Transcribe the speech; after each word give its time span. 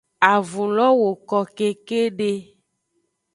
Avun 0.33 0.69
lo 0.77 0.87
woko 1.01 1.39
kekede. 1.57 2.31